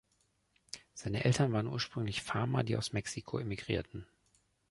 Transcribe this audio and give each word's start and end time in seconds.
Seine 0.95 1.25
Eltern 1.25 1.53
waren 1.53 1.67
ursprünglich 1.67 2.23
Farmer, 2.23 2.63
die 2.63 2.75
aus 2.75 2.91
Mexiko 2.91 3.37
emigrierten. 3.37 4.07